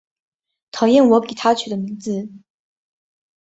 [0.71, 2.27] 讨厌我给她取的名字